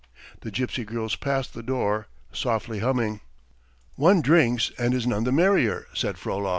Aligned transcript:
The 0.39 0.49
gypsy 0.49 0.83
girls 0.83 1.15
passed 1.15 1.53
the 1.53 1.61
door, 1.61 2.07
softly 2.31 2.79
humming. 2.79 3.19
"One 3.97 4.21
drinks 4.23 4.71
and 4.79 4.95
is 4.95 5.05
none 5.05 5.25
the 5.25 5.31
merrier," 5.31 5.85
said 5.93 6.15
Frolov. 6.17 6.49